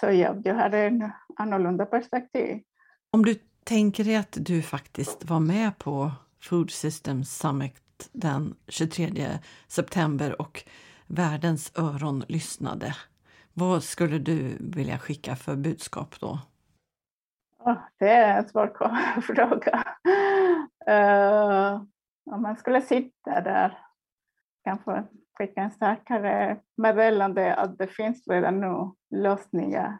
[0.00, 2.62] Så ja, jag har en annorlunda perspektiv.
[3.10, 9.38] Om du tänker dig att du faktiskt var med på Food Systems Summit den 23
[9.68, 10.64] september och
[11.06, 12.94] världens öron lyssnade.
[13.52, 16.38] Vad skulle du vilja skicka för budskap då?
[17.98, 18.66] det är en svår
[19.20, 19.84] fråga.
[20.88, 21.82] Uh,
[22.34, 23.78] om man skulle sitta där,
[24.64, 25.04] kanske
[25.38, 28.90] skicka en starkare meddelande att det finns redan nu
[29.20, 29.98] lösningar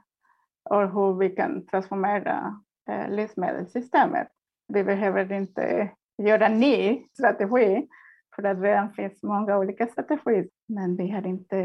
[0.71, 2.61] och hur vi kan transformera
[2.91, 4.29] Eh, livsmedelssystemet.
[4.69, 5.91] Vi behöver inte
[6.23, 7.89] göra en ny strategi,
[8.37, 11.59] för att det redan finns många olika strategier, men vi har inte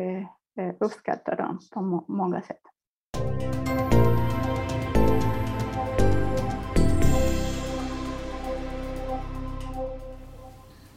[0.60, 2.62] eh, uppskattat dem på många sätt.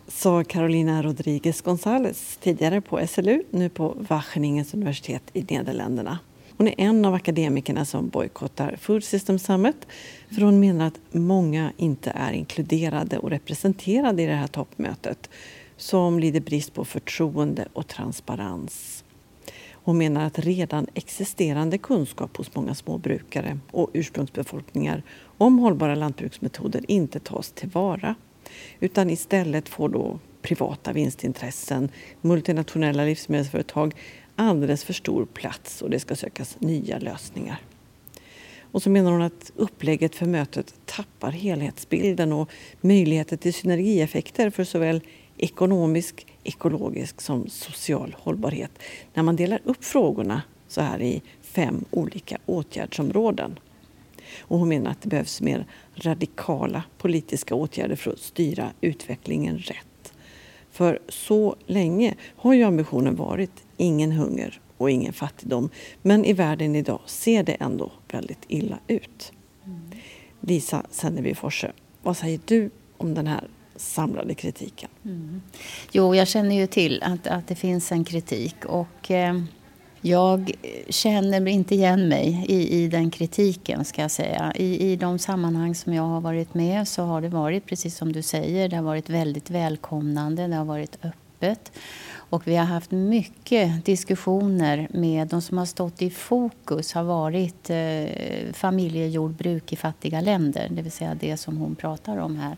[0.06, 6.18] sa Carolina Rodriguez González, tidigare på SLU, nu på Wageningens universitet i Nederländerna.
[6.62, 9.86] Hon är en av akademikerna som bojkottar Food System Summit
[10.30, 15.30] för hon menar att många inte är inkluderade och representerade i det här toppmötet
[15.76, 19.04] som lider brist på förtroende och transparens.
[19.72, 25.02] Hon menar att redan existerande kunskap hos många småbrukare och ursprungsbefolkningar
[25.38, 28.14] om hållbara lantbruksmetoder inte tas tillvara
[28.80, 31.88] utan istället får då privata vinstintressen,
[32.20, 33.94] multinationella livsmedelsföretag
[34.36, 37.60] alldeles för stor plats och det ska sökas nya lösningar.
[38.72, 44.64] Och så menar hon att upplägget för mötet tappar helhetsbilden och möjligheter till synergieffekter för
[44.64, 45.00] såväl
[45.36, 48.70] ekonomisk, ekologisk som social hållbarhet
[49.14, 53.58] när man delar upp frågorna så här i fem olika åtgärdsområden.
[54.40, 59.91] Och hon menar att det behövs mer radikala politiska åtgärder för att styra utvecklingen rätt.
[60.72, 65.70] För så länge har ju ambitionen varit ingen hunger och ingen fattigdom.
[66.02, 69.32] Men i världen idag ser det ändå väldigt illa ut.
[70.40, 74.90] Lisa Senneby Forse, vad säger du om den här samlade kritiken?
[75.04, 75.42] Mm.
[75.92, 79.42] Jo, jag känner ju till att, att det finns en kritik och eh,
[80.02, 80.50] jag
[80.88, 84.52] känner inte igen mig i, i den kritiken, ska jag säga.
[84.56, 88.12] I, I de sammanhang som jag har varit med så har det varit, precis som
[88.12, 91.72] du säger, det har varit väldigt välkomnande, det har varit öppet.
[92.14, 97.70] Och vi har haft mycket diskussioner med de som har stått i fokus har varit
[97.70, 102.56] eh, familjejordbruk i fattiga länder, det vill säga det som hon pratar om här.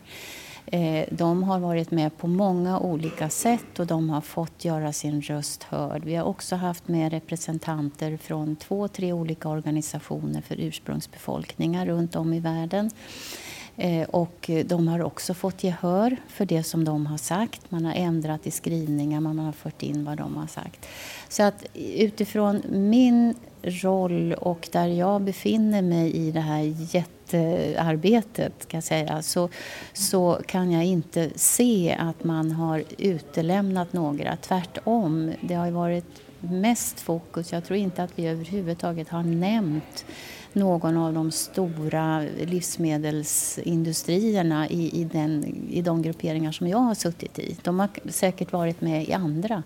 [0.65, 5.21] Eh, de har varit med på många olika sätt och de har fått göra sin
[5.21, 6.03] röst hörd.
[6.05, 12.33] Vi har också haft med representanter från två, tre olika organisationer för ursprungsbefolkningar runt om
[12.33, 12.91] i världen.
[13.77, 17.71] Eh, och de har också fått gehör för det som de har sagt.
[17.71, 20.85] Man har ändrat i skrivningar, man har fört in vad de har sagt.
[21.29, 26.63] Så att utifrån min roll och där jag befinner mig i det här
[27.33, 29.49] jättearbetet kan jag säga, så,
[29.93, 34.37] så kan jag inte se att man har utelämnat några.
[34.37, 40.05] Tvärtom, det har varit mest fokus, jag tror inte att vi överhuvudtaget har nämnt
[40.55, 47.39] någon av de stora livsmedelsindustrierna i, i, den, i de grupperingar som jag har suttit
[47.39, 47.57] i.
[47.63, 49.63] De har säkert varit med i andra.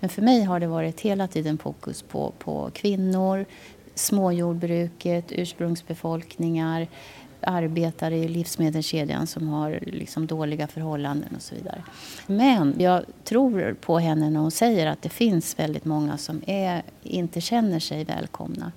[0.00, 3.44] Men för mig har det varit hela tiden fokus på, på kvinnor,
[3.94, 6.86] småjordbruket, ursprungsbefolkningar,
[7.40, 11.82] arbetare i livsmedelskedjan som har liksom dåliga förhållanden och så vidare.
[12.26, 16.82] Men jag tror på henne när hon säger att det finns väldigt många som är,
[17.02, 18.72] inte känner sig välkomna.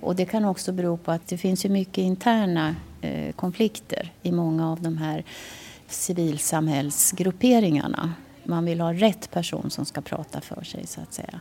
[0.00, 4.32] Och det kan också bero på att det finns ju mycket interna eh, konflikter i
[4.32, 5.24] många av de här
[5.88, 8.12] civilsamhällsgrupperingarna.
[8.46, 11.40] Man vill ha rätt person som ska prata för sig så att säga.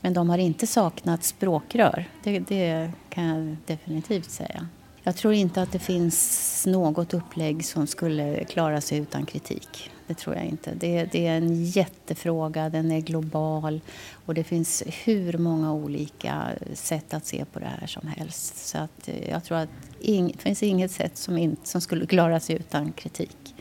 [0.00, 4.68] Men de har inte saknat språkrör, det, det kan jag definitivt säga.
[5.04, 9.90] Jag tror inte att det finns något upplägg som skulle klara sig utan kritik.
[10.06, 10.74] Det tror jag inte.
[10.74, 13.80] Det, det, är en jättefråga, den är global
[14.26, 18.66] och det finns hur många olika sätt att se på det här som helst.
[18.68, 19.68] Så att eh, jag tror att
[20.00, 23.51] ing, det finns inget sätt som, in, som skulle klara sig utan kritik.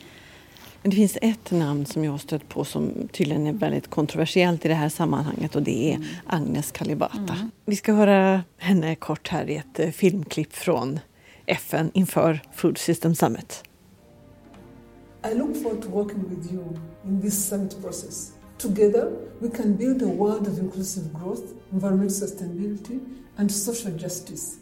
[0.82, 4.65] Men det finns ett namn som jag har stött på som tydligen är väldigt kontroversiellt
[4.65, 6.07] i det här sammanhanget och det är mm.
[6.25, 7.17] Agnes Kalibata.
[7.17, 7.51] Mm.
[7.65, 10.99] Vi ska höra henne kort här i ett eh, filmklipp från
[11.45, 13.63] FN inför Food System Summit.
[15.32, 16.63] I look forward to working with you
[17.05, 18.32] in this summit process.
[18.57, 22.99] Together, we can build a world of inclusive growth, environmental sustainability,
[23.38, 24.57] and social justice.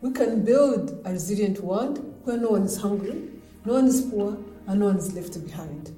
[0.00, 3.22] We can build a resilient world where no one is hungry,
[3.64, 4.36] no one is poor,
[4.66, 5.90] and no one is left behind.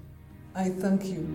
[0.55, 1.27] I thank you.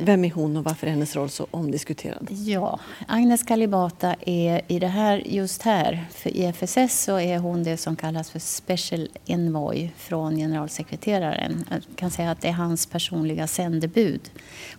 [0.00, 2.28] Vem är hon och varför är hennes roll så omdiskuterad?
[2.30, 7.64] Ja, Agnes Kalibata är i det här, just här, för i FSS så är hon
[7.64, 11.64] det som kallas för Special Envoy från generalsekreteraren.
[11.70, 14.30] Jag kan säga att det är hans personliga sändebud.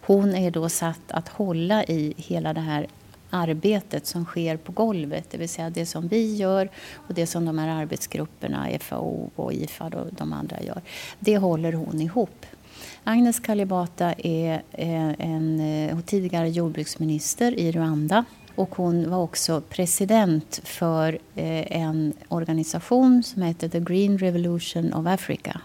[0.02, 2.88] Hon är då satt att hålla i hela det här
[3.30, 7.46] arbetet som sker på golvet, det vill säga det som vi gör och det som
[7.46, 10.82] de här arbetsgrupperna, FAO och IFAD och de andra gör.
[11.20, 12.46] Det håller hon ihop.
[13.04, 18.26] Agnes Kalibata är eh, en, eh, tidigare jordbruksminister i Rwanda
[18.56, 25.08] och hon var också president för eh, en organisation som heter The Green Revolution of
[25.08, 25.62] Africa.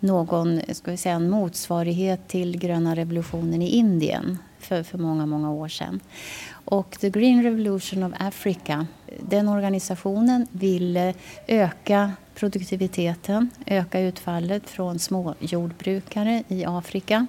[0.00, 5.50] Någon, ska vi säga, en motsvarighet till gröna revolutionen i Indien för, för många, många
[5.50, 6.00] år sedan.
[6.64, 8.86] Och The Green Revolution of Africa,
[9.20, 11.14] den organisationen ville
[11.46, 17.26] öka produktiviteten, öka utfallet från småjordbrukare i Afrika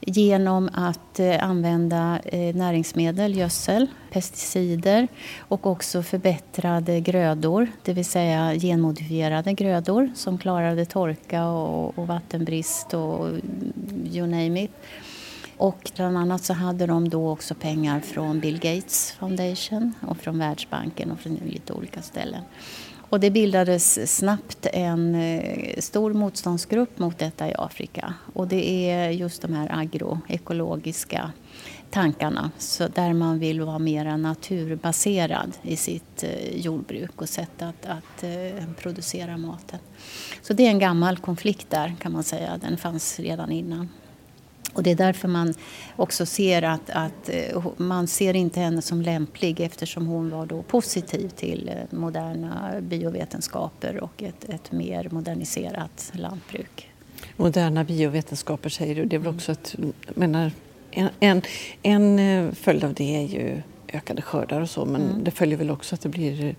[0.00, 5.08] genom att eh, använda eh, näringsmedel, gödsel, pesticider
[5.38, 12.94] och också förbättrade grödor, det vill säga genmodifierade grödor som klarade torka och, och vattenbrist
[12.94, 13.28] och
[14.12, 14.70] you name it.
[15.56, 20.38] Och bland annat så hade de då också pengar från Bill Gates Foundation och från
[20.38, 22.42] Världsbanken och från lite olika ställen.
[23.14, 28.14] Och det bildades snabbt en eh, stor motståndsgrupp mot detta i Afrika.
[28.32, 31.32] Och det är just de här agroekologiska
[31.90, 37.86] tankarna så där man vill vara mer naturbaserad i sitt eh, jordbruk och sätt att,
[37.86, 39.78] att eh, producera maten.
[40.42, 43.88] Så det är en gammal konflikt där kan man säga, den fanns redan innan.
[44.74, 45.54] Och det är därför man
[45.96, 50.62] också ser att, att eh, man ser inte henne som lämplig eftersom hon var då
[50.62, 56.90] positiv till eh, moderna biovetenskaper och ett, ett mer moderniserat lantbruk.
[57.36, 59.76] Moderna biovetenskaper säger du, det är väl också ett,
[60.14, 60.52] menar,
[60.90, 61.42] en, en,
[61.82, 63.62] en eh, följd av det är ju
[63.92, 65.24] ökade skördar och så men mm.
[65.24, 66.54] det följer väl också att det blir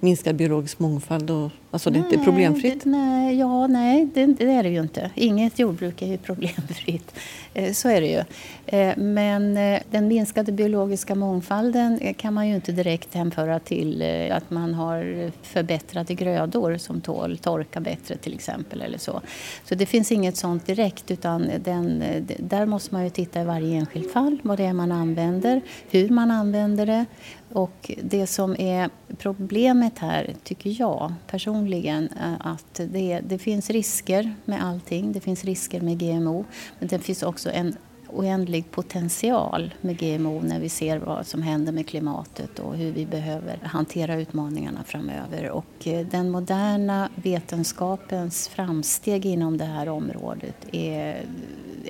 [0.00, 1.30] minskad biologisk mångfald?
[1.30, 2.84] Och, alltså det är inte problemfritt?
[2.84, 5.10] Det, nej, ja, nej det, det, är det ju inte.
[5.14, 7.14] Inget jordbruk är ju problemfritt.
[7.54, 8.22] Eh, så är det ju.
[8.66, 14.50] Eh, men eh, den minskade biologiska mångfalden kan man ju inte direkt hänföra till att
[14.50, 18.82] man har förbättrade grödor som tål torka bättre till exempel.
[18.82, 19.20] Eller så.
[19.64, 22.02] så det finns inget sånt direkt utan den,
[22.38, 26.08] där måste man ju titta i varje enskilt fall vad det är man använder, hur
[26.08, 27.04] man använder det
[27.52, 34.34] och det som är problemet här, tycker jag personligen, är att det, det finns risker
[34.44, 35.12] med allting.
[35.12, 36.44] Det finns risker med GMO,
[36.78, 37.76] men det finns också en
[38.08, 43.06] oändlig potential med GMO när vi ser vad som händer med klimatet och hur vi
[43.06, 45.50] behöver hantera utmaningarna framöver.
[45.50, 51.26] Och eh, den moderna vetenskapens framsteg inom det här området är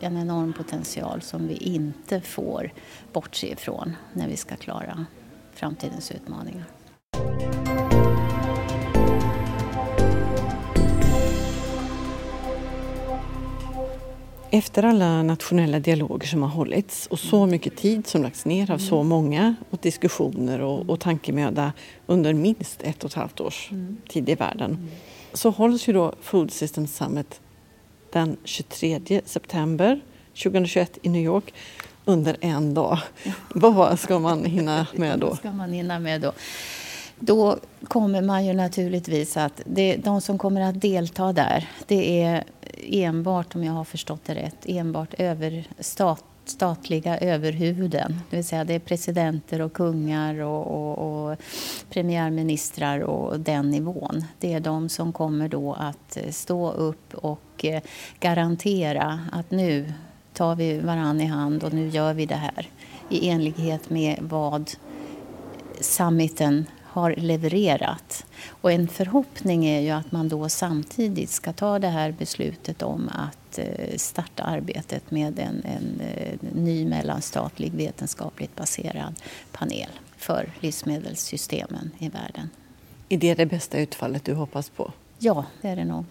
[0.03, 2.73] en enorm potential som vi inte får
[3.13, 5.07] bortse ifrån när vi ska klara
[5.57, 6.65] framtidens utmaningar.
[14.51, 18.79] Efter alla nationella dialoger som har hållits och så mycket tid som lagts ner av
[18.79, 19.09] så mm.
[19.09, 21.73] många och diskussioner och, och tankemöda
[22.07, 23.97] under minst ett och ett halvt års mm.
[24.09, 24.89] tid i världen mm.
[25.33, 27.41] så hålls ju då Food Systems Summit
[28.13, 30.01] den 23 september
[30.43, 31.55] 2021 i New York
[32.07, 32.99] under en dag.
[33.49, 35.27] Vad ska man hinna med då?
[35.27, 36.33] Vad ska man hinna med då?
[37.19, 39.61] Då kommer man ju naturligtvis att...
[39.65, 42.45] Det, de som kommer att delta där, det är
[42.83, 48.21] enbart, om jag har förstått det rätt, enbart över stat, statliga överhuvuden.
[48.31, 51.39] Det vill säga det är presidenter och kungar och, och, och
[51.91, 54.25] premiärministrar och den nivån.
[54.39, 57.83] Det är de som kommer då att stå upp och eh,
[58.21, 59.93] garantera att nu
[60.37, 62.69] tar vi varann i hand och nu gör vi det här
[63.09, 64.71] i enlighet med vad
[65.81, 68.27] summiten har levererat.
[68.49, 73.11] Och en förhoppning är ju att man då samtidigt ska ta det här beslutet om
[73.15, 79.15] att eh, starta arbetet med en, en, eh, ny mellanstatlig vetenskapligt baserad
[79.53, 82.51] panel för livsmedelssystemen i världen.
[83.09, 84.93] Är det det bästa utfallet du hoppas på?
[85.19, 86.05] Ja, det är det nog.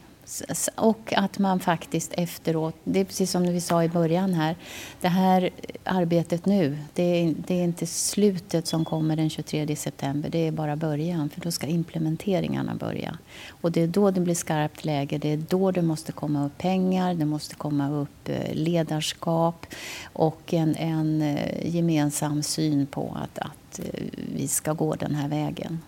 [0.76, 4.56] Och att man faktiskt efteråt, det är precis som vi sa i början här,
[5.02, 5.50] det här
[5.84, 10.52] arbetet nu, det är, det är, inte slutet som kommer den 23 september, det är
[10.52, 13.18] bara början, för då ska implementeringarna börja.
[13.50, 16.58] Och det är då det blir skarpt läge, det är då det måste komma upp
[16.58, 19.66] pengar, det måste komma upp eh, ledarskap
[20.14, 24.04] och en, en eh, gemensam syn på att, att eh,
[24.36, 25.80] vi ska gå den här vägen.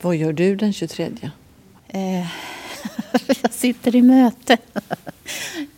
[0.00, 1.10] Vad gör du den 23?
[1.88, 2.26] Eh,
[3.42, 4.58] jag sitter i möte.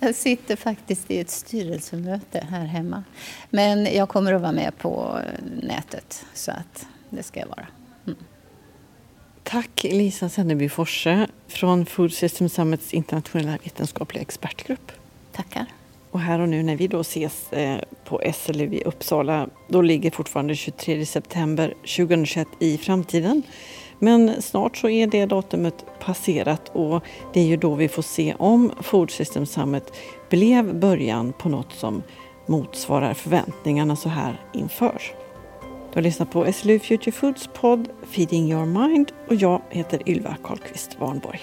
[0.01, 3.05] Jag sitter faktiskt i ett styrelsemöte här hemma.
[3.51, 5.19] Men jag kommer att vara med på
[5.63, 7.67] nätet, så att det ska jag vara.
[8.07, 8.19] Mm.
[9.43, 14.93] Tack Lisa Senneby Forse från Food System Summits internationella vetenskapliga expertgrupp.
[15.33, 15.67] Tackar.
[16.11, 20.11] Och här och nu när vi då ses eh, på SLU i Uppsala, då ligger
[20.11, 23.43] fortfarande 23 september 2021 i framtiden.
[24.03, 28.35] Men snart så är det datumet passerat och det är ju då vi får se
[28.39, 29.93] om Food System Summit
[30.31, 32.03] blev början på något som
[32.47, 35.03] motsvarar förväntningarna så här inför.
[35.63, 40.37] Du har lyssnat på SLU Future Foods podd Feeding Your Mind och jag heter Ylva
[40.43, 41.41] Karlqvist Warnborg.